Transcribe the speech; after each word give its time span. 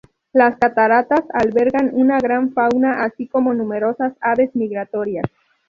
Las 0.33 0.57
cataratas 0.57 1.21
albergan 1.31 1.91
una 1.93 2.17
gran 2.17 2.53
fauna, 2.53 3.03
así 3.03 3.27
como 3.27 3.53
numerosas 3.53 4.13
aves 4.19 4.49
migratorias. 4.55 5.25